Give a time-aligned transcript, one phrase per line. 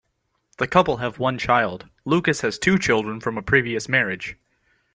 [0.57, 4.35] The couple have one child; Lucas has two children from a previous marriage.